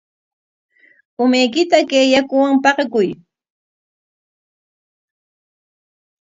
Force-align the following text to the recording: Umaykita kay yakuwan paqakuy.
Umaykita 1.23 1.77
kay 1.89 2.07
yakuwan 2.13 2.53
paqakuy. 2.63 3.09